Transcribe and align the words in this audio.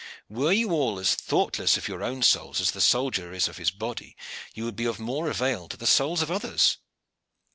Were 0.29 0.51
ye 0.51 0.65
all 0.65 0.97
as 0.97 1.13
thoughtless 1.13 1.77
of 1.77 1.87
your 1.87 2.01
own 2.01 2.23
souls 2.23 2.59
as 2.59 2.71
the 2.71 2.81
soldier 2.81 3.31
is 3.33 3.47
of 3.47 3.57
his 3.57 3.69
body, 3.69 4.17
ye 4.55 4.63
would 4.63 4.75
be 4.75 4.85
of 4.85 4.99
more 4.99 5.29
avail 5.29 5.67
to 5.69 5.77
the 5.77 5.85
souls 5.85 6.23
of 6.23 6.31
others." 6.31 6.77